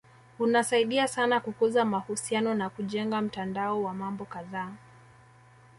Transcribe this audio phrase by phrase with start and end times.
[0.39, 4.71] Unasaidia sana kukuza mahusiano na kujenga mtandao wa mambo kadhaa